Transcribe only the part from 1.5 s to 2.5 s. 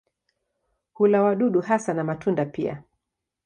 hasa na matunda